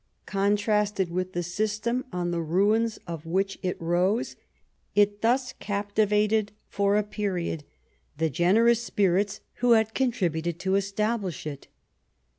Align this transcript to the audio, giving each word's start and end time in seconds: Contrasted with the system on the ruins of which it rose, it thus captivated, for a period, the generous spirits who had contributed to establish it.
Contrasted 0.25 1.11
with 1.11 1.33
the 1.33 1.43
system 1.43 2.05
on 2.11 2.31
the 2.31 2.41
ruins 2.41 2.97
of 3.05 3.23
which 3.27 3.59
it 3.61 3.79
rose, 3.79 4.35
it 4.95 5.21
thus 5.21 5.53
captivated, 5.53 6.51
for 6.67 6.97
a 6.97 7.03
period, 7.03 7.63
the 8.17 8.27
generous 8.27 8.81
spirits 8.81 9.41
who 9.57 9.73
had 9.73 9.93
contributed 9.93 10.57
to 10.57 10.73
establish 10.73 11.45
it. 11.45 11.67